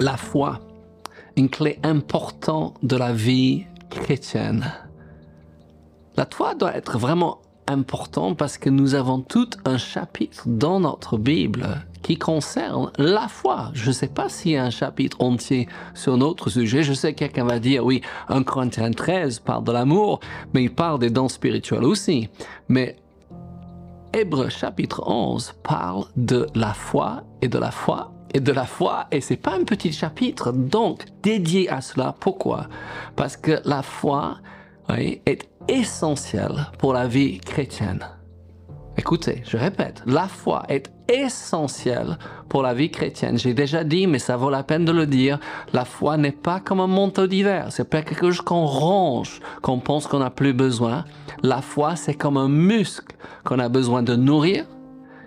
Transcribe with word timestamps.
la 0.00 0.16
foi, 0.16 0.60
une 1.36 1.50
clé 1.50 1.78
importante 1.82 2.76
de 2.82 2.96
la 2.96 3.12
vie 3.12 3.66
chrétienne. 3.90 4.72
La 6.16 6.26
foi 6.30 6.54
doit 6.54 6.74
être 6.74 6.98
vraiment 6.98 7.38
importante 7.68 8.36
parce 8.36 8.58
que 8.58 8.70
nous 8.70 8.94
avons 8.94 9.20
tout 9.20 9.50
un 9.64 9.76
chapitre 9.76 10.44
dans 10.46 10.80
notre 10.80 11.18
Bible 11.18 11.84
qui 12.02 12.16
concerne 12.16 12.90
la 12.96 13.28
foi. 13.28 13.70
Je 13.74 13.88
ne 13.88 13.92
sais 13.92 14.08
pas 14.08 14.28
s'il 14.28 14.52
y 14.52 14.56
a 14.56 14.64
un 14.64 14.70
chapitre 14.70 15.18
entier 15.20 15.68
sur 15.94 16.16
notre 16.16 16.48
sujet. 16.48 16.82
Je 16.82 16.94
sais 16.94 17.12
que 17.12 17.18
quelqu'un 17.20 17.44
va 17.44 17.58
dire, 17.58 17.84
oui, 17.84 18.00
1 18.28 18.42
Corinthiens 18.42 18.90
13 18.90 19.40
parle 19.40 19.64
de 19.64 19.72
l'amour, 19.72 20.20
mais 20.54 20.64
il 20.64 20.74
parle 20.74 20.98
des 20.98 21.10
dons 21.10 21.28
spirituels 21.28 21.84
aussi. 21.84 22.28
Mais 22.68 22.96
Hébreu 24.12 24.48
chapitre 24.48 25.02
11 25.06 25.54
parle 25.62 26.04
de 26.16 26.46
la 26.54 26.72
foi 26.72 27.22
et 27.42 27.48
de 27.48 27.58
la 27.58 27.70
foi 27.70 28.10
et 28.32 28.40
de 28.40 28.52
la 28.52 28.64
foi 28.64 29.06
et 29.10 29.20
c'est 29.20 29.36
pas 29.36 29.54
un 29.54 29.64
petit 29.64 29.92
chapitre 29.92 30.52
donc 30.52 31.04
dédié 31.22 31.68
à 31.68 31.80
cela. 31.80 32.14
Pourquoi? 32.18 32.68
Parce 33.16 33.36
que 33.36 33.60
la 33.64 33.82
foi 33.82 34.38
est 34.98 35.48
essentielle 35.68 36.66
pour 36.78 36.92
la 36.92 37.06
vie 37.06 37.38
chrétienne. 37.38 38.04
Écoutez, 38.96 39.42
je 39.46 39.56
répète, 39.56 40.02
la 40.04 40.26
foi 40.26 40.64
est 40.68 40.90
essentielle 41.08 42.18
pour 42.48 42.62
la 42.62 42.74
vie 42.74 42.90
chrétienne. 42.90 43.38
J'ai 43.38 43.54
déjà 43.54 43.84
dit, 43.84 44.06
mais 44.06 44.18
ça 44.18 44.36
vaut 44.36 44.50
la 44.50 44.62
peine 44.62 44.84
de 44.84 44.92
le 44.92 45.06
dire, 45.06 45.38
la 45.72 45.84
foi 45.84 46.16
n'est 46.16 46.32
pas 46.32 46.60
comme 46.60 46.80
un 46.80 46.86
manteau 46.86 47.26
d'hiver. 47.26 47.68
C'est 47.70 47.88
pas 47.88 48.02
quelque 48.02 48.30
chose 48.30 48.40
qu'on 48.40 48.66
range, 48.66 49.40
qu'on 49.62 49.78
pense 49.78 50.06
qu'on 50.06 50.18
n'a 50.18 50.30
plus 50.30 50.52
besoin. 50.52 51.04
La 51.42 51.62
foi, 51.62 51.96
c'est 51.96 52.14
comme 52.14 52.36
un 52.36 52.48
muscle 52.48 53.16
qu'on 53.44 53.58
a 53.58 53.68
besoin 53.68 54.02
de 54.02 54.16
nourrir 54.16 54.66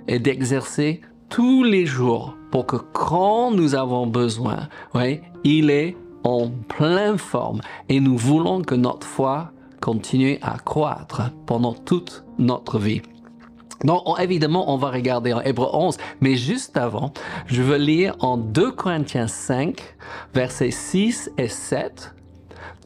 et 0.08 0.20
d'exercer 0.20 1.02
tous 1.34 1.64
les 1.64 1.88
jours 1.88 2.38
pour 2.52 2.68
que 2.68 2.76
quand 2.76 3.50
nous 3.50 3.74
avons 3.74 4.06
besoin, 4.06 4.68
il 5.44 5.72
est 5.72 5.98
en 6.24 6.48
pleine 6.68 7.18
forme 7.18 7.60
et 7.90 8.00
nous 8.00 8.16
voulons 8.16 8.62
que 8.62 8.76
notre 8.76 9.08
foi 9.08 9.50
continue 9.82 10.38
à 10.44 10.60
croître 10.60 11.32
pendant 11.48 11.74
toute 11.74 12.24
notre 12.38 12.78
vie. 12.78 13.02
Donc, 13.84 14.04
évidemment, 14.20 14.72
on 14.72 14.78
va 14.78 14.92
regarder 14.92 15.34
en 15.34 15.42
Hébreu 15.42 15.70
11, 15.74 15.98
mais 16.22 16.36
juste 16.36 16.78
avant, 16.78 17.12
je 17.48 17.64
veux 17.64 17.78
lire 17.78 18.16
en 18.20 18.38
2 18.38 18.72
Corinthiens 18.72 19.28
5, 19.28 19.82
versets 20.36 20.70
6 20.70 21.32
et 21.40 21.48
7. 21.48 22.14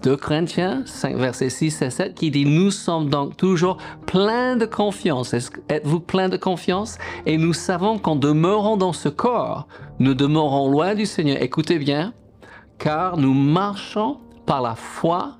2 0.04 0.16
Corinthiens 0.18 0.84
5, 0.86 1.16
versets 1.16 1.50
6 1.50 1.82
et 1.82 1.90
7, 1.90 2.16
qui 2.16 2.32
dit, 2.32 2.46
nous 2.46 2.72
sommes 2.72 3.10
donc 3.10 3.36
toujours 3.36 3.78
pleins 4.06 4.56
de 4.56 4.66
confiance. 4.66 5.34
Êtes-vous 5.34 6.00
plein 6.00 6.30
de 6.30 6.38
confiance? 6.38 6.98
Et 7.26 7.38
nous 7.38 7.54
savons 7.54 7.98
qu'en 7.98 8.16
demeurant 8.16 8.78
dans 8.78 8.94
ce 8.94 9.10
corps, 9.10 9.68
nous 10.00 10.14
demeurons 10.14 10.70
loin 10.70 10.96
du 10.96 11.06
Seigneur. 11.06 11.42
Écoutez 11.42 11.80
bien, 11.80 12.14
car 12.78 13.18
nous 13.18 13.34
marchons 13.34 14.18
par 14.46 14.62
la 14.62 14.76
foi 14.76 15.38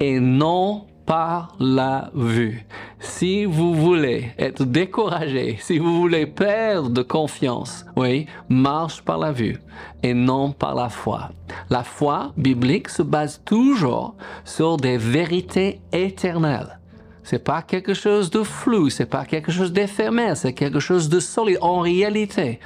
et 0.00 0.18
non 0.20 0.86
par 1.12 1.54
la 1.60 2.10
vue. 2.14 2.64
Si 2.98 3.44
vous 3.44 3.74
voulez 3.74 4.30
être 4.38 4.64
découragé, 4.64 5.58
si 5.60 5.76
vous 5.76 6.00
voulez 6.00 6.24
perdre 6.24 6.88
de 6.88 7.02
confiance, 7.02 7.84
oui, 7.96 8.24
marche 8.48 9.02
par 9.02 9.18
la 9.18 9.30
vue 9.30 9.58
et 10.02 10.14
non 10.14 10.52
par 10.52 10.74
la 10.74 10.88
foi. 10.88 11.28
La 11.68 11.82
foi 11.82 12.32
biblique 12.38 12.88
se 12.88 13.02
base 13.02 13.42
toujours 13.44 14.14
sur 14.46 14.78
des 14.78 14.96
vérités 14.96 15.82
éternelles. 15.92 16.78
C'est 17.24 17.44
pas 17.44 17.60
quelque 17.60 17.92
chose 17.92 18.30
de 18.30 18.42
flou, 18.42 18.88
c'est 18.88 19.04
pas 19.04 19.26
quelque 19.26 19.52
chose 19.52 19.70
d'éphémère, 19.70 20.38
c'est 20.38 20.54
quelque 20.54 20.80
chose 20.80 21.10
de 21.10 21.20
solide. 21.20 21.58
En 21.60 21.80
réalité, 21.80 22.58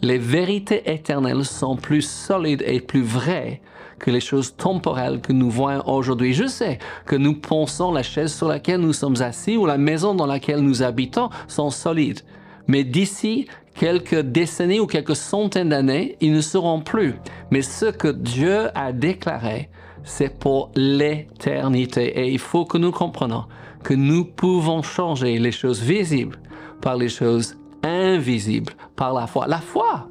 les 0.00 0.18
vérités 0.18 0.92
éternelles 0.92 1.44
sont 1.44 1.76
plus 1.76 2.02
solides 2.02 2.64
et 2.66 2.80
plus 2.80 3.04
vraies 3.04 3.62
que 4.02 4.10
les 4.10 4.20
choses 4.20 4.54
temporelles 4.56 5.20
que 5.20 5.32
nous 5.32 5.48
voyons 5.48 5.88
aujourd'hui. 5.88 6.34
Je 6.34 6.46
sais 6.46 6.78
que 7.06 7.16
nous 7.16 7.34
pensons 7.34 7.92
la 7.92 8.02
chaise 8.02 8.34
sur 8.34 8.48
laquelle 8.48 8.80
nous 8.80 8.92
sommes 8.92 9.22
assis 9.22 9.56
ou 9.56 9.64
la 9.64 9.78
maison 9.78 10.14
dans 10.14 10.26
laquelle 10.26 10.60
nous 10.60 10.82
habitons 10.82 11.30
sont 11.46 11.70
solides. 11.70 12.20
Mais 12.66 12.82
d'ici 12.82 13.46
quelques 13.76 14.20
décennies 14.20 14.80
ou 14.80 14.86
quelques 14.86 15.16
centaines 15.16 15.70
d'années, 15.70 16.16
ils 16.20 16.32
ne 16.32 16.40
seront 16.40 16.80
plus. 16.80 17.14
Mais 17.52 17.62
ce 17.62 17.86
que 17.86 18.08
Dieu 18.08 18.76
a 18.76 18.92
déclaré, 18.92 19.70
c'est 20.02 20.36
pour 20.36 20.72
l'éternité. 20.74 22.20
Et 22.20 22.32
il 22.32 22.40
faut 22.40 22.64
que 22.64 22.78
nous 22.78 22.90
comprenions 22.90 23.44
que 23.84 23.94
nous 23.94 24.24
pouvons 24.24 24.82
changer 24.82 25.38
les 25.38 25.52
choses 25.52 25.80
visibles 25.80 26.38
par 26.80 26.96
les 26.96 27.08
choses 27.08 27.56
invisibles, 27.84 28.72
par 28.96 29.14
la 29.14 29.28
foi. 29.28 29.46
La 29.46 29.58
foi, 29.58 30.08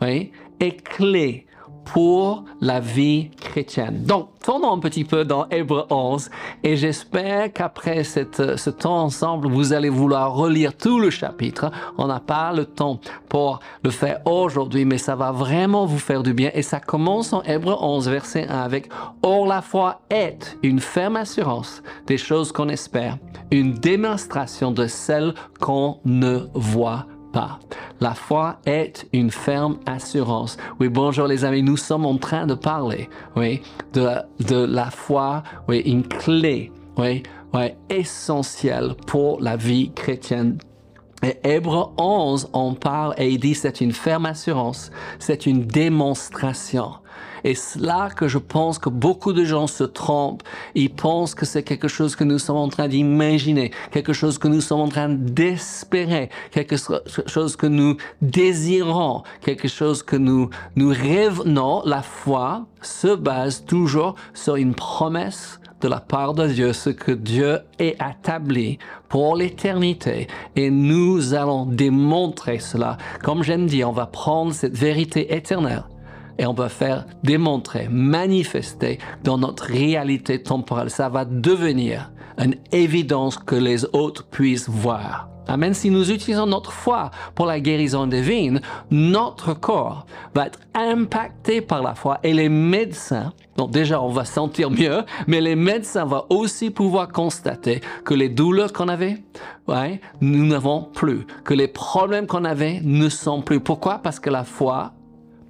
oui, 0.00 0.30
est 0.60 0.82
clé 0.82 1.46
pour 1.84 2.44
la 2.60 2.80
vie 2.80 3.30
chrétienne. 3.30 4.04
Donc, 4.04 4.28
tournons 4.42 4.72
un 4.72 4.78
petit 4.78 5.04
peu 5.04 5.24
dans 5.24 5.48
Hébreu 5.50 5.84
11 5.90 6.30
et 6.62 6.76
j'espère 6.76 7.52
qu'après 7.52 8.04
ce 8.04 8.70
temps 8.70 9.02
ensemble, 9.02 9.48
vous 9.48 9.72
allez 9.72 9.88
vouloir 9.88 10.34
relire 10.34 10.76
tout 10.76 10.98
le 10.98 11.10
chapitre. 11.10 11.70
On 11.98 12.06
n'a 12.06 12.20
pas 12.20 12.52
le 12.52 12.64
temps 12.64 13.00
pour 13.28 13.60
le 13.82 13.90
faire 13.90 14.20
aujourd'hui, 14.26 14.84
mais 14.84 14.98
ça 14.98 15.16
va 15.16 15.32
vraiment 15.32 15.86
vous 15.86 15.98
faire 15.98 16.22
du 16.22 16.34
bien 16.34 16.50
et 16.54 16.62
ça 16.62 16.80
commence 16.80 17.32
en 17.32 17.42
Hébreu 17.42 17.76
11, 17.78 18.08
verset 18.08 18.46
1 18.48 18.58
avec 18.58 18.88
Or 19.22 19.46
la 19.46 19.62
foi 19.62 20.00
est 20.10 20.58
une 20.62 20.80
ferme 20.80 21.16
assurance 21.16 21.82
des 22.06 22.18
choses 22.18 22.52
qu'on 22.52 22.68
espère, 22.68 23.18
une 23.50 23.74
démonstration 23.74 24.70
de 24.70 24.86
celles 24.86 25.34
qu'on 25.60 25.98
ne 26.04 26.46
voit 26.54 27.06
La 28.00 28.14
foi 28.14 28.58
est 28.66 29.06
une 29.12 29.30
ferme 29.30 29.78
assurance. 29.86 30.56
Oui, 30.80 30.88
bonjour 30.88 31.26
les 31.26 31.44
amis, 31.44 31.62
nous 31.62 31.76
sommes 31.76 32.04
en 32.04 32.18
train 32.18 32.46
de 32.46 32.54
parler, 32.54 33.08
oui, 33.36 33.62
de, 33.92 34.08
de 34.40 34.64
la 34.64 34.90
foi, 34.90 35.42
oui, 35.68 35.78
une 35.80 36.06
clé, 36.06 36.72
oui, 36.98 37.22
oui, 37.54 37.70
essentielle 37.88 38.94
pour 39.06 39.40
la 39.40 39.56
vie 39.56 39.92
chrétienne. 39.92 40.58
Et 41.22 41.38
Hébreu 41.44 41.86
11, 41.98 42.50
on 42.52 42.74
parle 42.74 43.14
et 43.16 43.28
il 43.30 43.38
dit 43.38 43.54
c'est 43.54 43.80
une 43.80 43.92
ferme 43.92 44.26
assurance, 44.26 44.90
c'est 45.20 45.46
une 45.46 45.64
démonstration. 45.64 46.94
Et 47.44 47.54
c'est 47.54 47.80
là 47.80 48.08
que 48.10 48.28
je 48.28 48.38
pense 48.38 48.78
que 48.78 48.88
beaucoup 48.88 49.32
de 49.32 49.44
gens 49.44 49.66
se 49.66 49.84
trompent. 49.84 50.42
Ils 50.74 50.92
pensent 50.92 51.34
que 51.34 51.44
c'est 51.44 51.62
quelque 51.62 51.88
chose 51.88 52.16
que 52.16 52.24
nous 52.24 52.38
sommes 52.38 52.56
en 52.56 52.68
train 52.68 52.88
d'imaginer, 52.88 53.72
quelque 53.90 54.12
chose 54.12 54.38
que 54.38 54.48
nous 54.48 54.60
sommes 54.60 54.80
en 54.80 54.88
train 54.88 55.08
d'espérer, 55.08 56.30
quelque 56.50 56.76
chose 57.26 57.56
que 57.56 57.66
nous 57.66 57.96
désirons, 58.20 59.22
quelque 59.40 59.68
chose 59.68 60.02
que 60.02 60.16
nous, 60.16 60.50
nous 60.76 60.90
rêvons. 60.90 61.44
Non, 61.44 61.82
la 61.84 62.02
foi 62.02 62.66
se 62.80 63.14
base 63.14 63.64
toujours 63.64 64.14
sur 64.34 64.56
une 64.56 64.74
promesse 64.74 65.58
de 65.80 65.88
la 65.88 66.00
part 66.00 66.34
de 66.34 66.46
Dieu, 66.46 66.72
ce 66.72 66.90
que 66.90 67.10
Dieu 67.10 67.58
a 67.80 68.10
établi 68.10 68.78
pour 69.08 69.34
l'éternité. 69.36 70.28
Et 70.54 70.70
nous 70.70 71.34
allons 71.34 71.66
démontrer 71.66 72.60
cela. 72.60 72.98
Comme 73.24 73.42
j'aime 73.42 73.66
dire, 73.66 73.88
on 73.88 73.92
va 73.92 74.06
prendre 74.06 74.52
cette 74.52 74.76
vérité 74.76 75.34
éternelle 75.34 75.82
et 76.38 76.46
on 76.46 76.54
va 76.54 76.68
faire 76.68 77.06
démontrer, 77.22 77.88
manifester 77.90 78.98
dans 79.24 79.38
notre 79.38 79.64
réalité 79.64 80.42
temporelle. 80.42 80.90
Ça 80.90 81.08
va 81.08 81.24
devenir 81.24 82.12
une 82.38 82.56
évidence 82.72 83.36
que 83.36 83.56
les 83.56 83.84
autres 83.92 84.24
puissent 84.24 84.68
voir. 84.68 85.28
Amen. 85.48 85.74
Si 85.74 85.90
nous 85.90 86.10
utilisons 86.10 86.46
notre 86.46 86.72
foi 86.72 87.10
pour 87.34 87.46
la 87.46 87.58
guérison 87.58 88.06
divine, 88.06 88.60
notre 88.90 89.54
corps 89.54 90.06
va 90.34 90.46
être 90.46 90.60
impacté 90.74 91.60
par 91.60 91.82
la 91.82 91.94
foi 91.94 92.20
et 92.22 92.32
les 92.32 92.48
médecins, 92.48 93.32
donc 93.56 93.72
déjà 93.72 94.00
on 94.00 94.10
va 94.10 94.24
sentir 94.24 94.70
mieux, 94.70 95.02
mais 95.26 95.40
les 95.40 95.56
médecins 95.56 96.04
vont 96.04 96.24
aussi 96.30 96.70
pouvoir 96.70 97.08
constater 97.08 97.80
que 98.04 98.14
les 98.14 98.28
douleurs 98.28 98.72
qu'on 98.72 98.88
avait, 98.88 99.18
ouais, 99.66 100.00
nous 100.20 100.46
n'avons 100.46 100.82
plus, 100.82 101.26
que 101.44 101.54
les 101.54 101.68
problèmes 101.68 102.26
qu'on 102.26 102.44
avait 102.44 102.80
ne 102.82 103.08
sont 103.08 103.42
plus. 103.42 103.58
Pourquoi? 103.58 103.98
Parce 103.98 104.20
que 104.20 104.30
la 104.30 104.44
foi 104.44 104.92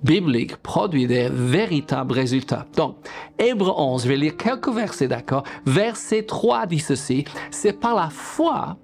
biblique 0.02 0.56
produit 0.56 1.06
des 1.06 1.28
véritables 1.30 2.12
résultats. 2.12 2.66
Donc, 2.76 2.96
Hébreu 3.38 3.72
11, 3.76 4.02
je 4.02 4.08
vais 4.08 4.16
lire 4.16 4.36
quelques 4.36 4.68
versets, 4.68 5.08
d'accord? 5.08 5.44
Verset 5.66 6.24
3 6.24 6.66
dit 6.66 6.78
ceci, 6.78 7.24
c'est 7.50 7.78
par 7.78 7.94
la 7.94 8.10
foi 8.10 8.76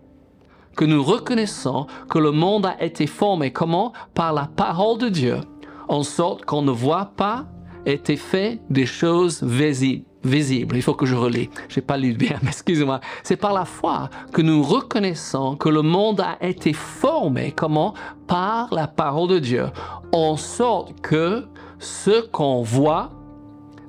que 0.77 0.85
nous 0.85 1.03
reconnaissons 1.03 1.87
que 2.09 2.19
le 2.19 2.31
monde 2.31 2.67
a 2.67 2.83
été 2.83 3.07
formé. 3.07 3.53
Comment? 3.53 3.93
Par 4.15 4.33
la 4.33 4.47
parole 4.47 4.99
de 4.99 5.09
Dieu, 5.09 5.41
en 5.89 6.03
sorte 6.03 6.45
qu'on 6.45 6.63
ne 6.63 6.71
voit 6.71 7.13
pas 7.17 7.47
été 7.85 8.17
fait 8.17 8.61
des 8.71 8.87
choses 8.87 9.43
visibles 9.43 10.08
visible. 10.25 10.77
Il 10.77 10.83
faut 10.83 10.95
que 10.95 11.07
je 11.07 11.15
relis. 11.15 11.51
J'ai 11.69 11.81
pas 11.81 11.97
lu 11.97 12.13
bien, 12.13 12.39
mais 12.43 12.49
excusez-moi. 12.49 13.01
C'est 13.23 13.37
par 13.37 13.53
la 13.53 13.65
foi 13.65 14.11
que 14.33 14.43
nous 14.43 14.63
reconnaissons 14.63 15.57
que 15.57 15.69
le 15.69 15.83
monde 15.83 16.21
a 16.21 16.37
été 16.45 16.73
formé. 16.73 17.53
Comment? 17.53 17.95
Par 18.27 18.73
la 18.73 18.87
parole 18.87 19.29
de 19.29 19.39
Dieu. 19.39 19.67
En 20.13 20.37
sorte 20.37 21.01
que 21.01 21.45
ce 21.79 22.27
qu'on 22.27 22.63
voit 22.63 23.11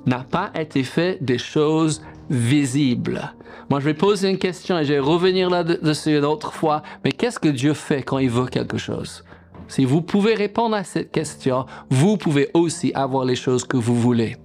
n'a 0.06 0.20
pas 0.20 0.50
été 0.54 0.82
fait 0.82 1.18
des 1.22 1.38
choses 1.38 2.02
visibles. 2.30 3.32
Moi, 3.68 3.80
je 3.80 3.84
vais 3.84 3.94
poser 3.94 4.30
une 4.30 4.38
question 4.38 4.78
et 4.78 4.84
je 4.84 4.94
vais 4.94 4.98
revenir 4.98 5.50
là-dessus 5.50 6.16
une 6.16 6.24
autre 6.24 6.52
fois. 6.52 6.82
Mais 7.04 7.12
qu'est-ce 7.12 7.38
que 7.38 7.48
Dieu 7.48 7.74
fait 7.74 8.02
quand 8.02 8.18
il 8.18 8.30
veut 8.30 8.46
quelque 8.46 8.78
chose? 8.78 9.24
Si 9.68 9.84
vous 9.84 10.02
pouvez 10.02 10.34
répondre 10.34 10.74
à 10.74 10.82
cette 10.82 11.12
question, 11.12 11.66
vous 11.90 12.16
pouvez 12.16 12.50
aussi 12.54 12.92
avoir 12.94 13.24
les 13.24 13.36
choses 13.36 13.64
que 13.64 13.76
vous 13.76 13.94
voulez. 13.94 14.36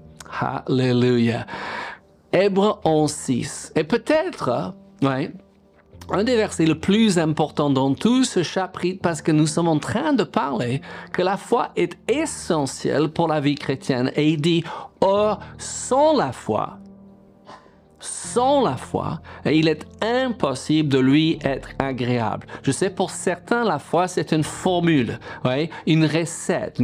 Hallelujah. 0.42 1.46
Hébreu 2.32 2.74
11.6. 2.84 3.72
Et 3.76 3.84
peut-être, 3.84 4.74
ouais, 5.02 5.32
un 6.12 6.24
des 6.24 6.36
versets 6.36 6.66
le 6.66 6.80
plus 6.80 7.18
importants 7.18 7.70
dans 7.70 7.94
tout 7.94 8.24
ce 8.24 8.44
chapitre 8.44 9.00
parce 9.02 9.22
que 9.22 9.32
nous 9.32 9.48
sommes 9.48 9.68
en 9.68 9.80
train 9.80 10.14
de 10.14 10.24
parler 10.24 10.82
que 11.12 11.22
la 11.22 11.38
foi 11.38 11.70
est 11.76 11.98
essentielle 12.10 13.10
pour 13.10 13.28
la 13.28 13.40
vie 13.40 13.56
chrétienne. 13.56 14.12
Et 14.16 14.30
il 14.30 14.42
dit, 14.42 14.64
or, 15.02 15.40
sans 15.58 16.16
la 16.16 16.32
foi, 16.32 16.78
sans 18.06 18.64
la 18.64 18.78
foi, 18.78 19.20
il 19.46 19.68
est 19.68 19.86
impossible 20.02 20.90
de 20.90 21.00
lui 21.00 21.40
être 21.44 21.70
agréable. 21.80 22.48
Je 22.64 22.72
sais 22.72 22.90
pour 22.90 23.10
certains, 23.10 23.64
la 23.64 23.80
foi, 23.80 24.08
c'est 24.08 24.32
une 24.32 24.44
formule, 24.44 25.20
une 25.86 26.06
recette, 26.06 26.80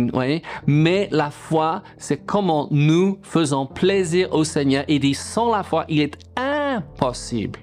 mais 0.68 1.09
la 1.12 1.29
foi, 1.29 1.83
c'est 1.97 2.25
comment 2.25 2.68
nous 2.71 3.19
faisons 3.21 3.65
plaisir 3.65 4.33
au 4.33 4.44
Seigneur. 4.44 4.83
Il 4.88 5.00
dit, 5.01 5.13
sans 5.13 5.51
la 5.51 5.63
foi, 5.63 5.85
il 5.88 6.01
est 6.01 6.18
impossible 6.38 7.59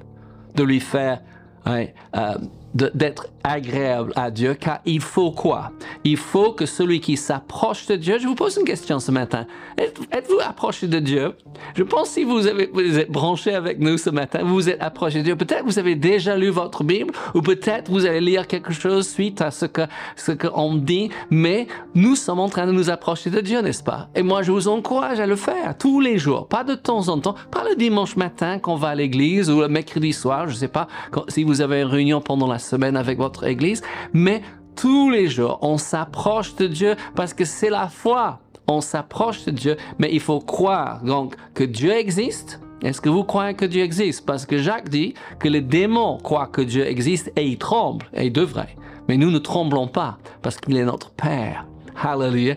de 0.55 0.63
lui 0.63 0.81
faire 0.81 1.21
ouais, 1.67 1.95
euh, 2.17 2.35
d'être 2.75 3.29
agréable 3.49 4.13
à 4.15 4.31
Dieu, 4.31 4.55
car 4.55 4.81
il 4.85 5.01
faut 5.01 5.33
quoi? 5.33 5.73
Il 6.05 6.17
faut 6.17 6.53
que 6.53 6.67
celui 6.67 7.01
qui 7.01 7.17
s'approche 7.17 7.87
de 7.87 7.97
Dieu, 7.97 8.19
je 8.19 8.29
vous 8.29 8.35
pose 8.35 8.57
une 8.59 8.65
question 8.65 9.01
ce 9.01 9.11
matin, 9.11 9.47
êtes-vous 9.79 10.41
approché 10.47 10.87
de 10.87 10.99
Dieu? 10.99 11.33
Je 11.75 11.83
pense 11.83 12.11
si 12.11 12.25
vous, 12.25 12.41
vous 12.41 12.99
êtes 12.99 13.11
branché 13.11 13.55
avec 13.55 13.81
nous 13.81 13.97
ce 13.99 14.11
matin, 14.11 14.41
vous 14.45 14.69
êtes 14.69 14.81
approché 14.83 15.19
de 15.19 15.25
Dieu, 15.25 15.37
peut-être 15.37 15.65
vous 15.65 15.79
avez 15.79 15.95
déjà 15.95 16.37
lu 16.37 16.51
votre 16.51 16.85
Bible, 16.85 17.13
ou 17.35 17.41
peut-être 17.41 17.91
vous 17.91 18.07
allez 18.07 18.21
lire 18.21 18.47
quelque 18.47 18.73
chose 18.73 19.09
suite 19.09 19.41
à 19.41 19.51
ce 19.51 19.67
que 19.67 19.83
ce 20.17 20.33
qu'on 20.33 20.75
dit, 20.75 21.11
mais 21.31 21.67
nous 21.95 22.17
sommes 22.17 22.41
en 22.41 22.49
train 22.49 22.67
de 22.67 22.73
nous 22.73 22.91
approcher 22.91 23.31
de 23.31 23.41
Dieu, 23.41 23.61
n'est-ce 23.61 23.83
pas? 23.83 24.09
Et 24.15 24.23
moi, 24.23 24.43
je 24.43 24.53
vous 24.53 24.69
encourage 24.69 25.21
à 25.21 25.27
le 25.27 25.37
faire 25.37 25.77
tous 25.79 26.01
les 26.01 26.19
jours, 26.19 26.49
pas 26.49 26.65
de 26.65 26.75
temps 26.75 27.09
en 27.09 27.19
temps, 27.19 27.35
pas 27.51 27.65
le 27.69 27.77
dimanche 27.77 28.17
matin 28.17 28.59
qu'on 28.59 28.77
va 28.77 28.89
à 28.89 28.95
l'église, 28.95 29.51
ou 29.51 29.61
le 29.61 29.69
mercredi 29.69 30.13
soir, 30.13 30.49
je 30.49 30.55
sais 30.55 30.69
pas, 30.69 30.89
si 31.29 31.45
vous 31.45 31.61
avez 31.61 31.81
une 31.81 31.89
réunion 31.89 32.21
pendant 32.21 32.47
la 32.47 32.59
semaine 32.59 32.97
avec 32.97 33.19
votre 33.19 33.38
église, 33.45 33.83
mais 34.13 34.43
tous 34.77 35.11
les 35.11 35.29
jours, 35.29 35.59
on 35.63 35.79
s'approche 35.79 36.55
de 36.57 36.67
Dieu 36.67 36.97
parce 37.15 37.33
que 37.35 37.45
c'est 37.45 37.71
la 37.71 37.89
foi. 37.89 38.41
On 38.69 38.81
s'approche 38.81 39.45
de 39.47 39.51
Dieu, 39.51 39.77
mais 39.99 40.11
il 40.13 40.21
faut 40.21 40.41
croire 40.41 41.03
donc 41.03 41.35
que 41.55 41.65
Dieu 41.65 41.93
existe. 41.93 42.61
Est-ce 42.83 43.01
que 43.01 43.09
vous 43.09 43.25
croyez 43.25 43.55
que 43.55 43.65
Dieu 43.65 43.83
existe? 43.83 44.25
Parce 44.27 44.47
que 44.47 44.59
Jacques 44.59 44.91
dit 44.91 45.15
que 45.41 45.49
les 45.49 45.63
démons 45.63 46.19
croient 46.19 46.47
que 46.47 46.61
Dieu 46.61 46.87
existe 46.87 47.33
et 47.35 47.45
ils 47.45 47.59
tremblent, 47.59 48.07
et 48.15 48.27
ils 48.27 48.33
devraient. 48.33 48.77
Mais 49.09 49.17
nous 49.17 49.31
ne 49.31 49.39
tremblons 49.39 49.89
pas 49.89 50.19
parce 50.43 50.59
qu'il 50.59 50.77
est 50.77 50.85
notre 50.85 51.11
Père. 51.11 51.65
Hallelujah. 52.01 52.55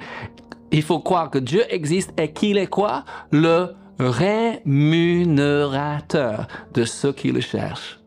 Il 0.72 0.84
faut 0.84 1.00
croire 1.00 1.32
que 1.32 1.40
Dieu 1.40 1.64
existe 1.70 2.14
et 2.20 2.34
qu'il 2.34 2.58
est 2.58 2.68
quoi? 2.68 3.06
Le 3.32 3.74
rémunérateur 4.00 6.48
de 6.74 6.84
ceux 6.84 7.14
qui 7.14 7.32
le 7.32 7.40
cherchent. 7.40 8.01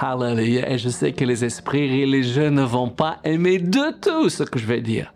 Hallelujah. 0.00 0.70
Et 0.70 0.78
je 0.78 0.88
sais 0.88 1.12
que 1.12 1.24
les 1.24 1.44
esprits 1.44 2.02
religieux 2.02 2.48
ne 2.48 2.62
vont 2.62 2.88
pas 2.88 3.18
aimer 3.24 3.58
de 3.58 3.92
tout 4.00 4.28
ce 4.28 4.42
que 4.42 4.58
je 4.58 4.66
vais 4.66 4.80
dire. 4.80 5.12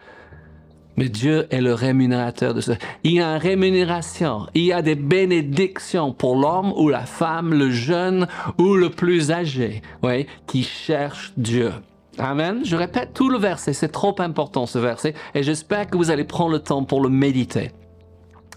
Mais 0.97 1.09
Dieu 1.09 1.47
est 1.51 1.61
le 1.61 1.75
rémunérateur 1.75 2.55
de 2.55 2.61
ça. 2.61 2.75
Il 3.05 3.13
y 3.13 3.21
a 3.21 3.35
une 3.35 3.41
rémunération. 3.41 4.47
Il 4.55 4.63
y 4.63 4.73
a 4.73 4.81
des 4.81 4.95
bénédictions 4.95 6.13
pour 6.13 6.37
l'homme 6.37 6.73
ou 6.77 6.89
la 6.89 7.05
femme, 7.05 7.53
le 7.53 7.71
jeune 7.71 8.27
ou 8.59 8.75
le 8.75 8.89
plus 8.89 9.31
âgé, 9.31 9.83
oui, 10.03 10.27
qui 10.47 10.63
cherche 10.63 11.33
Dieu. 11.37 11.73
Amen. 12.19 12.61
Je 12.65 12.77
répète 12.77 13.13
tout 13.13 13.29
le 13.29 13.39
verset. 13.39 13.75
C'est 13.75 13.89
trop 13.89 14.15
important 14.21 14.65
ce 14.65 14.79
verset. 14.79 15.13
Et 15.35 15.43
j'espère 15.43 15.87
que 15.89 15.99
vous 15.99 16.11
allez 16.11 16.25
prendre 16.25 16.53
le 16.53 16.61
temps 16.61 16.83
pour 16.83 17.03
le 17.03 17.11
méditer. 17.11 17.73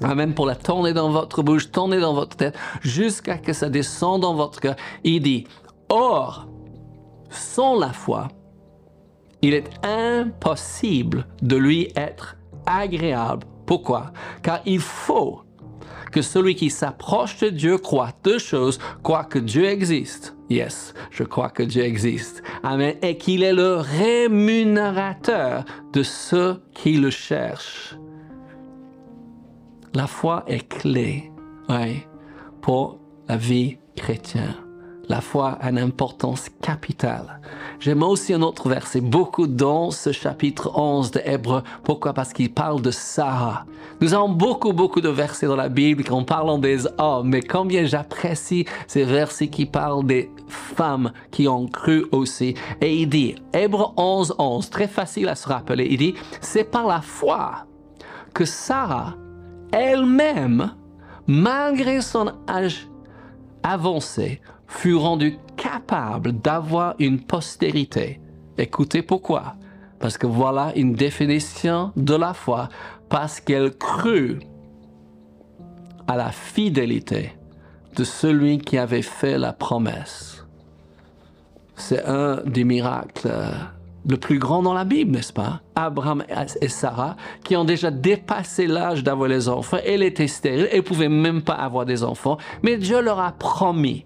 Amen. 0.02 0.34
Pour 0.34 0.46
la 0.46 0.56
tourner 0.56 0.94
dans 0.94 1.10
votre 1.10 1.44
bouche, 1.44 1.70
tourner 1.72 2.00
dans 2.00 2.14
votre 2.14 2.38
tête, 2.38 2.58
jusqu'à 2.82 3.38
que 3.38 3.52
ça 3.52 3.68
descende 3.68 4.22
dans 4.22 4.34
votre 4.34 4.62
cœur. 4.62 4.78
Il 5.04 5.22
dit, 5.22 5.46
Or, 5.90 6.48
sans 7.30 7.80
la 7.80 7.92
foi, 7.92 8.28
il 9.42 9.54
est 9.54 9.70
impossible 9.84 11.26
de 11.42 11.56
lui 11.56 11.92
être 11.96 12.38
agréable. 12.66 13.48
Pourquoi? 13.66 14.12
Car 14.44 14.62
il 14.66 14.80
faut 14.80 15.42
que 16.12 16.22
celui 16.22 16.56
qui 16.56 16.70
s'approche 16.70 17.40
de 17.40 17.50
Dieu 17.50 17.78
croit 17.78 18.12
deux 18.24 18.40
choses, 18.40 18.80
croit 19.04 19.24
que 19.24 19.40
Dieu 19.40 19.66
existe. 19.66 20.36
Yes, 20.50 20.94
je 21.12 21.24
crois 21.24 21.50
que 21.50 21.64
Dieu 21.64 21.84
existe. 21.84 22.42
Amen. 22.64 22.96
Et 23.02 23.18
qu'il 23.18 23.44
est 23.44 23.54
le 23.54 23.76
rémunérateur 23.76 25.66
de 25.94 26.02
ceux 26.04 26.62
qui 26.74 26.98
le 26.98 27.12
cherchent. 27.12 27.96
La 29.94 30.08
foi 30.08 30.44
est 30.48 30.68
clé 30.68 31.32
ouais, 31.68 32.08
pour 32.62 33.00
la 33.28 33.38
vie 33.38 33.78
chrétienne 33.96 34.69
la 35.10 35.22
foi 35.22 35.58
a 35.60 35.70
une 35.70 35.80
importance 35.80 36.50
capitale. 36.62 37.42
J'aime 37.80 38.04
aussi 38.04 38.34
un 38.34 38.44
autre 38.44 38.70
verset, 38.70 39.02
beaucoup 39.02 39.48
dans 39.48 39.90
ce 39.90 40.12
chapitre 40.12 40.72
11 40.76 41.12
de 41.12 41.22
Hébreu. 41.26 41.64
Pourquoi? 41.84 42.14
Parce 42.14 42.32
qu'il 42.32 42.54
parle 42.54 42.82
de 42.82 42.92
Sarah. 42.92 43.66
Nous 44.02 44.14
avons 44.14 44.30
beaucoup, 44.30 44.72
beaucoup 44.72 45.02
de 45.02 45.10
versets 45.10 45.48
dans 45.48 45.56
la 45.56 45.68
Bible 45.68 46.04
qui 46.04 46.24
parlent 46.26 46.62
des 46.62 46.88
hommes, 47.00 47.30
mais 47.30 47.42
combien 47.42 47.86
j'apprécie 47.86 48.66
ces 48.88 49.04
versets 49.04 49.48
qui 49.48 49.66
parlent 49.66 50.06
des 50.06 50.32
femmes 50.48 51.12
qui 51.32 51.48
ont 51.48 51.68
cru 51.68 52.06
aussi. 52.12 52.54
Et 52.80 52.96
il 52.96 53.10
dit, 53.10 53.36
Hébreu 53.54 53.88
11, 53.98 54.36
11, 54.38 54.70
très 54.70 54.88
facile 54.88 55.28
à 55.28 55.36
se 55.36 55.48
rappeler, 55.48 55.88
il 55.90 55.98
dit, 55.98 56.14
c'est 56.40 56.70
par 56.70 56.86
la 56.86 57.02
foi 57.02 57.66
que 58.34 58.46
Sarah 58.46 59.16
elle-même, 59.72 60.72
malgré 61.28 62.02
son 62.02 62.32
âge 62.48 62.88
avancé, 63.64 64.42
fut 64.70 64.96
rendu 64.96 65.38
capable 65.58 66.32
d'avoir 66.32 66.96
une 67.00 67.20
postérité. 67.20 68.22
Écoutez 68.58 69.02
pourquoi. 69.02 69.56
Parce 70.00 70.18
que 70.18 70.28
voilà 70.28 70.72
une 70.76 70.94
définition 70.94 71.92
de 71.98 72.16
la 72.16 72.34
foi. 72.34 72.70
Parce 73.10 73.42
qu'elle 73.42 73.76
crut 73.76 74.42
à 76.08 76.16
la 76.16 76.32
fidélité 76.32 77.34
de 77.96 78.04
celui 78.04 78.60
qui 78.60 78.78
avait 78.78 79.02
fait 79.02 79.38
la 79.38 79.52
promesse. 79.52 80.46
C'est 81.76 82.06
un 82.06 82.42
des 82.46 82.64
miracles 82.64 83.28
euh, 83.28 83.52
le 84.08 84.18
plus 84.18 84.38
grand 84.38 84.62
dans 84.62 84.74
la 84.74 84.86
Bible, 84.86 85.12
n'est-ce 85.12 85.34
pas? 85.34 85.62
Abraham 85.76 86.24
et 86.62 86.68
Sarah, 86.68 87.16
qui 87.44 87.56
ont 87.58 87.66
déjà 87.66 87.90
dépassé 87.92 88.68
l'âge 88.68 89.04
d'avoir 89.04 89.28
les 89.28 89.50
enfants, 89.50 89.78
elle 89.86 90.04
était 90.04 90.28
stérile, 90.28 90.70
elle 90.72 90.84
pouvait 90.84 91.10
même 91.10 91.42
pas 91.42 91.54
avoir 91.54 91.86
des 91.86 92.04
enfants, 92.04 92.38
mais 92.64 92.78
Dieu 92.78 93.02
leur 93.02 93.20
a 93.20 93.32
promis 93.32 94.06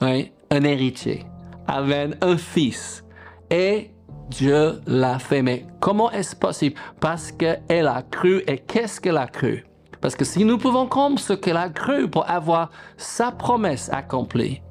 un 0.00 0.64
héritier, 0.64 1.26
avec 1.66 2.16
un 2.20 2.36
fils. 2.36 3.04
Et 3.50 3.90
Dieu 4.28 4.80
l'a 4.86 5.18
fait. 5.18 5.42
Mais 5.42 5.66
comment 5.80 6.10
est-ce 6.10 6.36
possible? 6.36 6.76
Parce 7.00 7.32
qu'elle 7.32 7.86
a 7.86 8.02
cru. 8.02 8.42
Et 8.46 8.58
qu'est-ce 8.58 9.00
qu'elle 9.00 9.16
a 9.16 9.26
cru? 9.26 9.64
Parce 10.00 10.16
que 10.16 10.24
si 10.24 10.44
nous 10.44 10.56
pouvons 10.56 10.86
comprendre 10.86 11.18
ce 11.18 11.32
qu'elle 11.34 11.56
a 11.56 11.68
cru 11.68 12.08
pour 12.08 12.28
avoir 12.30 12.70
sa 12.96 13.32
promesse 13.32 13.90
accomplie, 13.92 14.62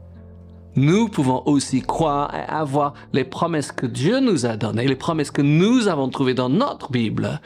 nous 0.76 1.08
pouvons 1.10 1.44
aussi 1.46 1.82
croire 1.82 2.34
et 2.34 2.50
avoir 2.50 2.94
les 3.12 3.26
promesses 3.26 3.72
que 3.72 3.86
Dieu 3.86 4.20
nous 4.22 4.46
a 4.46 4.56
données, 4.56 4.88
les 4.88 4.96
promesses 4.96 5.32
que 5.32 5.42
nous 5.42 5.88
avons 5.88 6.10
trouvées 6.10 6.34
dans 6.34 6.50
notre 6.50 6.92
Bible, 6.92 7.42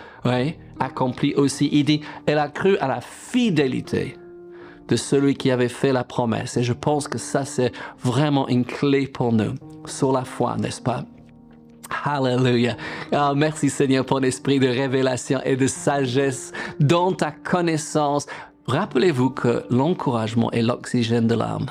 accomplies 0.80 1.34
aussi. 1.36 1.70
Il 1.72 1.86
dit, 1.86 2.02
elle 2.26 2.40
a 2.40 2.48
cru 2.48 2.78
à 2.78 2.88
la 2.88 3.02
fidélité 3.02 4.18
de 4.88 4.96
celui 4.96 5.36
qui 5.36 5.52
avait 5.52 5.70
fait 5.70 5.94
la 5.94 6.04
promesse. 6.04 6.58
Et 6.58 6.64
je 6.64 6.74
pense 6.74 7.08
que 7.08 7.18
ça, 7.18 7.46
c'est 7.46 7.72
vraiment 8.04 8.48
une 8.48 8.66
clé 8.66 9.08
pour 9.08 9.32
nous 9.32 9.54
sur 9.86 10.12
la 10.12 10.24
foi, 10.24 10.56
n'est-ce 10.58 10.82
pas? 10.82 11.04
Hallelujah. 12.04 12.78
Oh, 13.14 13.34
merci 13.36 13.70
Seigneur 13.70 14.06
pour 14.06 14.20
l'esprit 14.20 14.60
de 14.60 14.68
révélation 14.68 15.40
et 15.46 15.56
de 15.56 15.68
sagesse 15.68 16.52
dans 16.80 17.12
ta 17.12 17.32
connaissance. 17.32 18.26
Rappelez-vous 18.66 19.30
que 19.30 19.64
l'encouragement 19.70 20.52
est 20.52 20.62
l'oxygène 20.62 21.28
de 21.28 21.36
l'âme. 21.36 21.68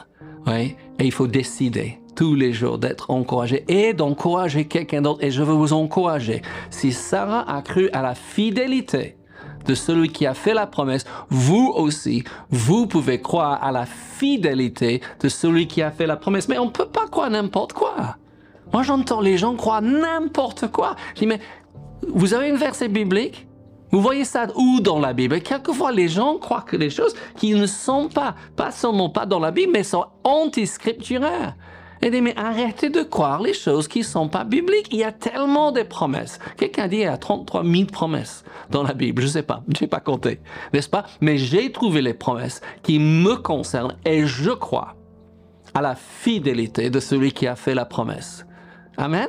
Oui? 0.47 0.77
Et 0.99 1.07
il 1.07 1.13
faut 1.13 1.27
décider 1.27 1.99
tous 2.15 2.35
les 2.35 2.53
jours 2.53 2.79
d'être 2.79 3.11
encouragé 3.11 3.65
et 3.69 3.95
d'encourager 3.95 4.67
quelqu'un 4.67 5.03
d'autre. 5.03 5.25
Et 5.25 5.31
je 5.31 5.43
veux 5.43 5.55
vous 5.55 5.73
encourager. 5.73 6.43
Si 6.71 6.93
Sarah 6.93 7.51
a 7.51 7.63
cru 7.63 7.89
à 7.93 8.03
la 8.03 8.15
fidélité, 8.15 9.17
de 9.67 9.75
celui 9.75 10.09
qui 10.09 10.27
a 10.27 10.35
fait 10.35 10.55
la 10.55 10.67
promesse, 10.67 11.05
vous 11.29 11.73
aussi, 11.75 12.25
vous 12.51 12.87
pouvez 12.87 13.21
croire 13.21 13.63
à 13.63 13.73
la 13.73 13.87
fidélité 13.87 15.01
de 15.21 15.29
celui 15.29 15.67
qui 15.67 15.83
a 15.83 15.91
fait 15.91 16.07
la 16.07 16.17
promesse. 16.17 16.49
Mais 16.49 16.59
on 16.59 16.67
ne 16.67 16.71
peut 16.71 16.87
pas 16.87 17.07
croire 17.07 17.31
n'importe 17.31 17.73
quoi. 17.73 18.17
Moi, 18.73 18.83
j'entends 18.83 19.21
les 19.21 19.39
gens 19.39 19.55
croire 19.55 19.83
n'importe 19.83 20.69
quoi. 20.69 20.97
Je 21.15 21.21
dis, 21.21 21.27
mais 21.27 21.41
vous 22.09 22.35
avez 22.35 22.49
une 22.49 22.57
verset 22.57 22.89
biblique? 22.89 23.47
Vous 23.91 24.01
voyez 24.01 24.25
ça 24.25 24.47
où 24.57 24.81
dans 24.81 24.99
la 24.99 25.13
Bible? 25.13 25.41
Quelquefois, 25.43 25.93
les 25.93 26.09
gens 26.09 26.39
croient 26.39 26.65
que 26.67 26.77
les 26.77 26.89
choses 26.89 27.15
qui 27.37 27.55
ne 27.55 27.67
sont 27.67 28.09
pas, 28.09 28.35
pas 28.57 28.71
seulement 28.71 29.11
pas 29.11 29.27
dans 29.27 29.39
la 29.39 29.51
Bible, 29.51 29.73
mais 29.73 29.83
sont 29.83 30.07
anti-scripturaires. 30.25 31.55
Et 32.05 32.11
dit, 32.11 32.21
mais 32.21 32.37
arrêtez 32.37 32.91
de 32.91 33.03
croire 33.03 33.41
les 33.41 33.55
choses 33.55 33.87
qui 33.87 34.01
ne 34.01 34.05
sont 34.05 34.29
pas 34.29 34.43
bibliques. 34.43 34.89
Il 34.91 34.99
y 34.99 35.05
a 35.05 35.13
tellement 35.13 35.71
de 35.71 35.83
promesses. 35.83 36.41
Quelqu'un 36.57 36.89
dit, 36.89 36.97
il 36.97 37.03
y 37.03 37.07
a 37.07 37.17
33 37.17 37.65
000 37.65 37.85
promesses 37.85 38.45
dans 38.71 38.83
la 38.83 38.93
Bible. 38.93 39.23
Je 39.23 39.29
ne 39.29 39.33
sais 39.33 39.43
pas, 39.45 39.63
je 39.69 39.85
n'ai 39.85 39.89
pas 39.89 40.01
compté, 40.01 40.41
n'est-ce 40.73 40.89
pas? 40.89 41.05
Mais 41.21 41.39
j'ai 41.39 41.71
trouvé 41.71 42.03
les 42.03 42.15
promesses 42.15 42.61
qui 42.83 42.99
me 42.99 43.37
concernent 43.37 43.97
et 44.05 44.27
je 44.27 44.51
crois 44.51 44.97
à 45.75 45.81
la 45.81 45.95
fidélité 45.95 46.91
de 46.91 46.99
celui 46.99 47.33
qui 47.33 47.47
a 47.47 47.55
fait 47.55 47.75
la 47.75 47.85
promesse. 47.85 48.47
Amen? 48.97 49.29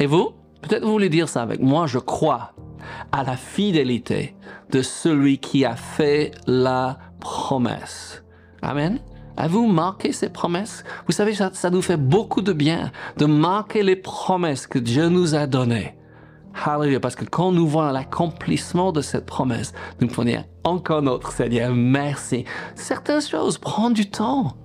Et 0.00 0.06
vous? 0.06 0.30
Peut-être 0.62 0.84
vous 0.84 0.92
voulez 0.92 1.10
dire 1.10 1.28
ça 1.28 1.42
avec 1.42 1.60
moi. 1.60 1.86
Je 1.86 1.98
crois 1.98 2.52
à 3.12 3.22
la 3.22 3.36
fidélité 3.36 4.34
de 4.70 4.82
celui 4.82 5.38
qui 5.38 5.64
a 5.64 5.76
fait 5.76 6.32
la 6.46 6.98
promesse. 7.20 8.24
Amen? 8.62 8.98
Avez-vous 9.38 9.68
marqué 9.68 10.12
ces 10.12 10.30
promesses 10.30 10.82
Vous 11.06 11.12
savez, 11.12 11.32
ça, 11.32 11.50
ça, 11.52 11.70
nous 11.70 11.80
fait 11.80 11.96
beaucoup 11.96 12.42
de 12.42 12.52
bien 12.52 12.90
de 13.18 13.24
marquer 13.24 13.84
les 13.84 13.94
promesses 13.94 14.66
que 14.66 14.80
Dieu 14.80 15.08
nous 15.08 15.36
a 15.36 15.46
données. 15.46 15.94
Hallelujah, 16.64 16.98
parce 16.98 17.14
que 17.14 17.24
quand 17.24 17.52
nous 17.52 17.68
voyons 17.68 17.92
l'accomplissement 17.92 18.90
de 18.90 19.00
cette 19.00 19.26
promesse, 19.26 19.72
nous 20.00 20.08
pouvons 20.08 20.24
dire 20.24 20.44
encore 20.64 21.02
notre 21.02 21.30
Seigneur, 21.30 21.72
merci. 21.72 22.44
Certaines 22.74 23.20
choses 23.20 23.58
prennent 23.58 23.92
du 23.92 24.10
temps. 24.10 24.56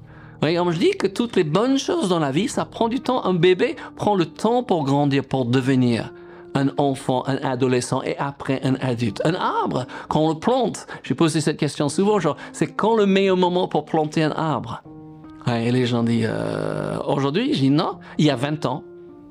Oui, 0.41 0.55
je 0.55 0.79
dis 0.79 0.97
que 0.97 1.05
toutes 1.05 1.35
les 1.35 1.43
bonnes 1.43 1.77
choses 1.77 2.09
dans 2.09 2.19
la 2.19 2.31
vie, 2.31 2.47
ça 2.47 2.65
prend 2.65 2.89
du 2.89 2.99
temps. 2.99 3.23
Un 3.25 3.35
bébé 3.35 3.75
prend 3.95 4.15
le 4.15 4.25
temps 4.25 4.63
pour 4.63 4.85
grandir, 4.85 5.23
pour 5.23 5.45
devenir 5.45 6.11
un 6.55 6.67
enfant, 6.77 7.23
un 7.27 7.37
adolescent 7.37 8.01
et 8.03 8.17
après 8.17 8.61
un 8.63 8.75
adulte. 8.75 9.21
Un 9.25 9.35
arbre, 9.35 9.85
quand 10.09 10.21
on 10.21 10.29
le 10.29 10.39
plante, 10.39 10.87
j'ai 11.03 11.15
posé 11.15 11.41
cette 11.41 11.57
question 11.57 11.89
souvent, 11.89 12.19
genre, 12.19 12.37
c'est 12.51 12.67
quand 12.67 12.95
le 12.95 13.05
meilleur 13.05 13.37
moment 13.37 13.67
pour 13.67 13.85
planter 13.85 14.23
un 14.23 14.31
arbre? 14.31 14.83
Et 15.47 15.71
les 15.71 15.85
gens 15.85 16.03
disent, 16.03 16.29
euh, 16.29 16.97
aujourd'hui, 17.05 17.53
je 17.53 17.59
dis 17.59 17.69
non, 17.69 17.99
il 18.17 18.25
y 18.25 18.29
a 18.29 18.35
20 18.35 18.65
ans, 18.65 18.83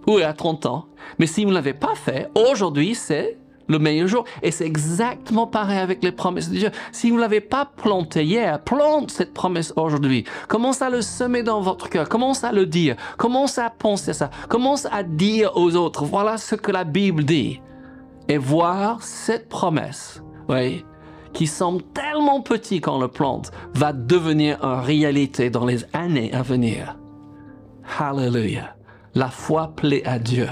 ou 0.07 0.19
il 0.19 0.21
y 0.21 0.25
a 0.25 0.33
30 0.33 0.67
ans. 0.67 0.87
Mais 1.19 1.27
si 1.27 1.45
vous 1.45 1.51
ne 1.51 1.55
l'avez 1.55 1.75
pas 1.75 1.95
fait, 1.95 2.31
aujourd'hui, 2.35 2.95
c'est 2.95 3.39
le 3.73 3.79
meilleur 3.79 4.09
jour. 4.09 4.25
Et 4.43 4.51
c'est 4.51 4.67
exactement 4.67 5.47
pareil 5.47 5.79
avec 5.79 6.03
les 6.03 6.13
promesses 6.13 6.51
de 6.51 6.57
Dieu. 6.57 6.71
Si 6.93 7.11
vous 7.11 7.17
ne 7.17 7.21
l'avez 7.21 7.41
pas 7.41 7.67
planté 7.77 8.25
hier, 8.25 8.63
plante 8.63 9.11
cette 9.11 9.35
promesse 9.35 9.73
aujourd'hui. 9.77 10.25
Commence 10.49 10.83
à 10.83 10.91
le 10.91 11.03
semer 11.03 11.43
dans 11.43 11.61
votre 11.61 11.89
cœur. 11.89 12.09
Commence 12.09 12.45
à 12.45 12.53
le 12.53 12.67
dire. 12.67 12.97
Commence 13.17 13.59
à 13.59 13.71
penser 13.71 14.13
ça. 14.13 14.31
Commence 14.49 14.87
à 14.91 15.03
dire 15.03 15.57
aux 15.57 15.75
autres, 15.77 16.05
voilà 16.05 16.37
ce 16.37 16.55
que 16.55 16.71
la 16.71 16.85
Bible 16.85 17.25
dit. 17.25 17.61
Et 18.29 18.39
voir 18.39 19.03
cette 19.03 19.49
promesse, 19.49 20.23
oui, 20.49 20.85
qui 21.33 21.47
semble 21.47 21.83
tellement 21.83 22.41
petit 22.41 22.81
quand 22.81 22.97
on 22.97 23.01
le 23.01 23.09
plante, 23.09 23.51
va 23.75 23.93
devenir 23.93 24.63
une 24.63 24.81
réalité 24.81 25.51
dans 25.51 25.65
les 25.65 25.85
années 25.93 26.33
à 26.33 26.43
venir. 26.43 26.97
Hallelujah. 27.99 28.77
La 29.15 29.29
foi 29.29 29.73
plaît 29.75 30.07
à 30.07 30.19
Dieu. 30.19 30.49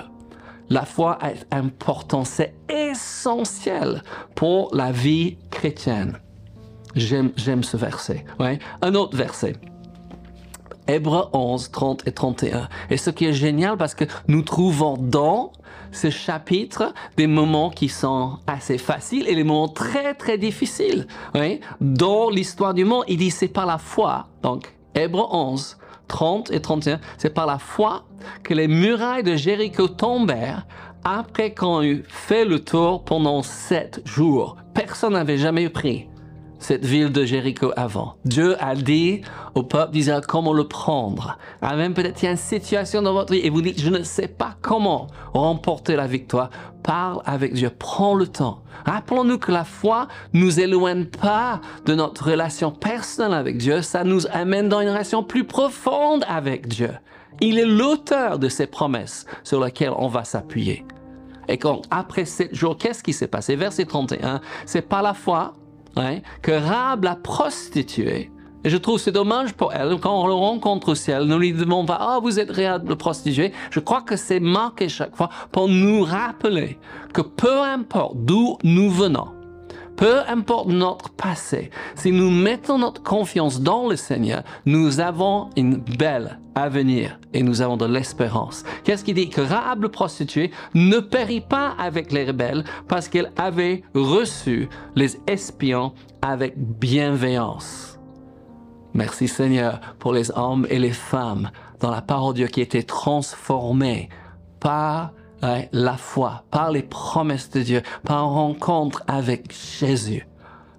La 0.71 0.85
foi 0.85 1.19
est 1.23 1.53
importante, 1.53 2.27
c'est 2.27 2.55
essentiel 2.69 4.05
pour 4.37 4.73
la 4.73 4.93
vie 4.93 5.37
chrétienne. 5.51 6.19
J'aime, 6.95 7.33
j'aime 7.37 7.65
ce 7.65 7.77
verset. 7.77 8.25
Un 8.81 8.95
autre 8.95 9.17
verset. 9.17 9.57
Hébreux 10.87 11.27
11, 11.33 11.71
30 11.73 12.07
et 12.07 12.13
31. 12.13 12.69
Et 12.89 12.97
ce 12.97 13.11
qui 13.11 13.27
est 13.27 13.33
génial 13.33 13.77
parce 13.77 13.95
que 13.95 14.05
nous 14.29 14.43
trouvons 14.43 14.97
dans 14.97 15.53
ce 15.93 16.09
chapitre 16.09 16.95
des 17.17 17.27
moments 17.27 17.71
qui 17.71 17.89
sont 17.89 18.39
assez 18.47 18.79
faciles 18.79 19.27
et 19.29 19.35
des 19.35 19.45
moments 19.45 19.69
très 19.69 20.15
très 20.15 20.39
difficiles. 20.39 21.09
Dans 21.81 22.31
l'histoire 22.31 22.75
du 22.75 22.85
monde, 22.85 23.05
il 23.09 23.19
dit 23.19 23.33
c'est 23.33 23.49
par 23.49 23.67
la 23.67 23.79
foi. 23.79 24.29
Donc, 24.43 24.73
Hébreux 24.95 25.27
11, 25.31 25.79
30 26.11 26.51
et 26.51 26.61
31, 26.61 26.99
c'est 27.19 27.33
par 27.33 27.47
la 27.47 27.59
foi 27.59 28.03
que 28.43 28.53
les 28.53 28.67
murailles 28.67 29.23
de 29.23 29.37
Jéricho 29.37 29.87
tombèrent 29.87 30.67
après 31.05 31.55
qu'on 31.55 31.83
eut 31.83 32.03
fait 32.09 32.45
le 32.45 32.59
tour 32.59 33.05
pendant 33.05 33.43
sept 33.43 34.03
jours. 34.05 34.57
Personne 34.75 35.13
n'avait 35.13 35.39
jamais 35.39 35.69
pris 35.69 36.09
cette 36.61 36.85
ville 36.85 37.11
de 37.11 37.25
Jéricho 37.25 37.73
avant. 37.75 38.15
Dieu 38.25 38.55
a 38.63 38.77
dit 38.77 39.23
au 39.55 39.65
peuple 39.65 39.93
d'Israël 39.93 40.23
comment 40.27 40.53
le 40.53 40.69
prendre. 40.69 41.39
Amen. 41.63 41.95
Peut-être 41.95 42.23
il 42.23 42.27
y 42.27 42.29
a 42.29 42.33
une 42.33 42.37
situation 42.37 43.03
dans 43.03 43.13
votre 43.13 43.33
vie 43.33 43.41
et 43.41 43.51
vous 43.51 43.63
dites, 43.63 43.81
je 43.81 43.89
ne 43.89 44.05
sais 44.05 44.29
pas 44.29 44.55
comment 44.61 45.09
remporter 45.33 45.97
la 45.97 46.07
victoire. 46.07 46.51
Parle 46.83 47.21
avec 47.25 47.55
Dieu. 47.55 47.71
Prends 47.77 48.15
le 48.15 48.27
temps. 48.27 48.63
Rappelons-nous 48.85 49.39
que 49.39 49.53
la 49.53 49.65
foi 49.65 50.07
nous 50.33 50.61
éloigne 50.61 51.07
pas 51.07 51.61
de 51.87 51.95
notre 51.95 52.31
relation 52.31 52.71
personnelle 52.71 53.35
avec 53.35 53.59
Dieu. 53.59 53.83
Ça 53.83 54.05
nous 54.05 54.27
amène 54.31 54.69
dans 54.69 54.81
une 54.81 54.89
relation 54.89 55.23
plus 55.23 55.45
profonde 55.45 56.25
avec 56.29 56.69
Dieu. 56.69 56.91
Il 57.41 57.59
est 57.59 57.67
l'auteur 57.67 58.39
de 58.39 58.49
ces 58.49 58.67
promesses 58.67 59.25
sur 59.45 59.65
lesquelles 59.65 59.95
on 59.97 60.09
va 60.09 60.25
s'appuyer. 60.25 60.85
Et 61.49 61.59
quand, 61.59 61.83
après 61.91 62.27
sept 62.27 62.55
jours, 62.55 62.77
qu'est-ce 62.77 63.03
qui 63.03 63.13
s'est 63.13 63.27
passé? 63.27 63.57
Verset 63.57 63.87
31, 63.87 64.41
c'est 64.67 64.83
par 64.83 65.03
la 65.03 65.15
foi 65.15 65.55
hein, 65.97 66.19
que 66.43 66.53
Rab 66.53 67.05
la 67.05 67.17
prostituée, 67.17 68.31
et 68.63 68.69
je 68.69 68.77
trouve 68.77 68.99
c'est 68.99 69.13
dommage 69.13 69.55
pour 69.55 69.73
elle, 69.73 69.99
quand 70.01 70.23
on 70.23 70.27
le 70.27 70.35
rencontre 70.35 70.91
au 70.91 70.95
ciel, 70.95 71.25
nous 71.25 71.39
lui 71.39 71.53
demandons 71.53 71.87
pas, 71.87 71.99
ah, 72.01 72.19
vous 72.23 72.39
êtes 72.39 72.51
Rab 72.51 72.89
le 72.89 72.97
prostituée. 72.97 73.53
Je 73.71 73.81
crois 73.81 74.03
que 74.03 74.17
c'est 74.17 74.41
marqué 74.41 74.89
chaque 74.89 75.17
fois 75.17 75.31
pour 75.51 75.69
nous 75.69 76.03
rappeler 76.03 76.79
que 77.15 77.23
peu 77.23 77.63
importe 77.63 78.17
d'où 78.17 78.59
nous 78.63 78.91
venons, 78.91 79.29
peu 80.01 80.21
importe 80.27 80.69
notre 80.69 81.11
passé, 81.11 81.71
si 81.95 82.11
nous 82.11 82.31
mettons 82.31 82.79
notre 82.79 83.03
confiance 83.03 83.61
dans 83.61 83.87
le 83.87 83.97
Seigneur, 83.97 84.43
nous 84.65 84.99
avons 84.99 85.51
une 85.59 85.77
belle 85.77 86.41
avenir 86.55 87.21
et 87.35 87.43
nous 87.43 87.61
avons 87.61 87.77
de 87.77 87.85
l'espérance. 87.85 88.65
Qu'est-ce 88.83 89.05
qui 89.05 89.13
dit? 89.13 89.29
Que 89.29 89.43
Rahab 89.43 89.83
le 89.83 89.91
prostituée 89.91 90.53
ne 90.73 91.01
périt 91.01 91.43
pas 91.43 91.75
avec 91.79 92.13
les 92.13 92.25
rebelles 92.25 92.65
parce 92.89 93.09
qu'elle 93.09 93.31
avait 93.37 93.83
reçu 93.95 94.71
les 94.97 95.21
espions 95.27 95.93
avec 96.23 96.55
bienveillance. 96.57 98.01
Merci 98.95 99.29
Seigneur 99.29 99.81
pour 99.99 100.15
les 100.15 100.31
hommes 100.35 100.67
et 100.71 100.79
les 100.79 100.93
femmes 100.93 101.51
dans 101.79 101.91
la 101.91 102.01
parole 102.01 102.33
de 102.33 102.39
Dieu 102.39 102.47
qui 102.47 102.63
étaient 102.63 102.85
transformés 102.85 104.09
par 104.61 105.13
la 105.43 105.97
foi, 105.97 106.45
par 106.51 106.71
les 106.71 106.83
promesses 106.83 107.51
de 107.51 107.63
Dieu, 107.63 107.83
par 108.05 108.29
rencontre 108.29 109.03
avec 109.07 109.53
Jésus, 109.53 110.27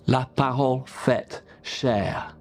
la 0.08 0.27
parole 0.36 0.82
faite 0.86 1.44
chair. 1.63 2.36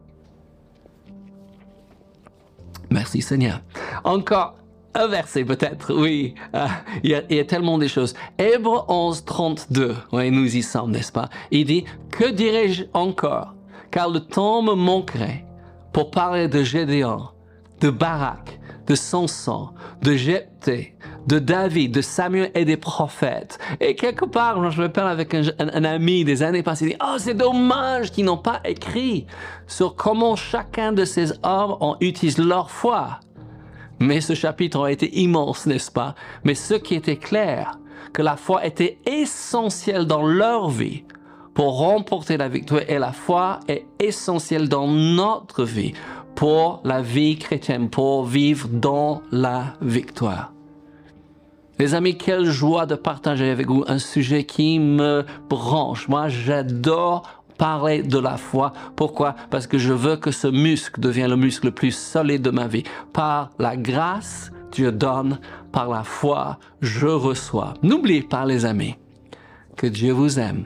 Merci 2.90 3.22
Seigneur. 3.22 3.60
Encore 4.04 4.56
un 4.94 5.06
verset 5.06 5.44
peut-être, 5.44 5.94
oui. 5.94 6.34
Euh, 6.54 6.66
il, 7.04 7.10
y 7.10 7.38
a, 7.38 7.44
tellement 7.44 7.78
de 7.78 7.86
choses. 7.86 8.14
Hébreu 8.38 8.80
11, 8.88 9.24
32, 9.24 9.96
oui, 10.12 10.30
nous 10.30 10.56
y 10.56 10.62
sommes, 10.62 10.90
n'est-ce 10.90 11.12
pas? 11.12 11.28
Il 11.52 11.66
dit, 11.66 11.84
que 12.10 12.28
dirais-je 12.28 12.84
encore? 12.92 13.54
Car 13.92 14.08
le 14.10 14.20
temps 14.20 14.62
me 14.62 14.74
manquerait 14.74 15.44
pour 15.92 16.10
parler 16.10 16.48
de 16.48 16.62
Gédéon, 16.62 17.28
de 17.80 17.90
Barak, 17.90 18.59
de 18.90 18.96
Samson, 18.96 19.68
de 20.02 20.14
Jephthé, 20.14 20.96
de 21.28 21.38
David, 21.38 21.92
de 21.92 22.00
Samuel 22.00 22.50
et 22.56 22.64
des 22.64 22.76
prophètes. 22.76 23.56
Et 23.78 23.94
quelque 23.94 24.24
part, 24.24 24.68
je 24.72 24.82
me 24.82 24.88
parle 24.88 25.10
avec 25.10 25.32
un, 25.32 25.84
ami 25.84 26.24
des 26.24 26.42
années 26.42 26.64
passées, 26.64 26.86
il 26.86 26.90
dit, 26.90 26.96
oh, 27.00 27.14
c'est 27.16 27.34
dommage 27.34 28.10
qu'ils 28.10 28.24
n'ont 28.24 28.36
pas 28.36 28.60
écrit 28.64 29.26
sur 29.68 29.94
comment 29.94 30.34
chacun 30.34 30.90
de 30.90 31.04
ces 31.04 31.30
hommes 31.44 31.76
ont 31.80 31.96
utilisé 32.00 32.42
leur 32.42 32.68
foi. 32.68 33.20
Mais 34.00 34.20
ce 34.20 34.34
chapitre 34.34 34.82
a 34.82 34.90
été 34.90 35.20
immense, 35.20 35.66
n'est-ce 35.66 35.92
pas? 35.92 36.16
Mais 36.42 36.56
ce 36.56 36.74
qui 36.74 36.96
était 36.96 37.16
clair, 37.16 37.78
que 38.12 38.22
la 38.22 38.34
foi 38.34 38.66
était 38.66 38.98
essentielle 39.06 40.06
dans 40.06 40.26
leur 40.26 40.68
vie 40.68 41.04
pour 41.54 41.78
remporter 41.78 42.36
la 42.36 42.48
victoire 42.48 42.82
et 42.88 42.98
la 42.98 43.12
foi 43.12 43.60
est 43.68 43.86
essentielle 44.00 44.68
dans 44.68 44.88
notre 44.88 45.62
vie 45.62 45.92
pour 46.40 46.80
la 46.84 47.02
vie 47.02 47.36
chrétienne, 47.36 47.90
pour 47.90 48.24
vivre 48.24 48.66
dans 48.72 49.20
la 49.30 49.74
victoire. 49.82 50.54
Les 51.78 51.92
amis, 51.92 52.16
quelle 52.16 52.46
joie 52.46 52.86
de 52.86 52.94
partager 52.94 53.50
avec 53.50 53.68
vous 53.68 53.84
un 53.86 53.98
sujet 53.98 54.44
qui 54.44 54.78
me 54.78 55.26
branche. 55.50 56.08
Moi, 56.08 56.28
j'adore 56.28 57.42
parler 57.58 58.02
de 58.02 58.18
la 58.18 58.38
foi. 58.38 58.72
Pourquoi? 58.96 59.36
Parce 59.50 59.66
que 59.66 59.76
je 59.76 59.92
veux 59.92 60.16
que 60.16 60.30
ce 60.30 60.48
muscle 60.48 60.98
devienne 60.98 61.28
le 61.28 61.36
muscle 61.36 61.66
le 61.66 61.72
plus 61.72 61.94
solide 61.94 62.40
de 62.40 62.50
ma 62.50 62.68
vie. 62.68 62.84
Par 63.12 63.50
la 63.58 63.76
grâce, 63.76 64.50
Dieu 64.72 64.92
donne, 64.92 65.40
par 65.72 65.90
la 65.90 66.04
foi, 66.04 66.58
je 66.80 67.06
reçois. 67.06 67.74
N'oubliez 67.82 68.22
pas, 68.22 68.46
les 68.46 68.64
amis, 68.64 68.94
que 69.76 69.86
Dieu 69.86 70.14
vous 70.14 70.38
aime. 70.38 70.64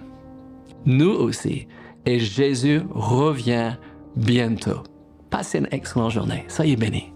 Nous 0.86 1.10
aussi. 1.10 1.66
Et 2.06 2.20
Jésus 2.20 2.82
revient 2.92 3.72
bientôt. 4.14 4.84
Passez 5.34 5.58
une 5.58 5.68
excellente 5.72 6.12
journée. 6.12 6.44
Soyez 6.46 6.76
bénis. 6.76 7.13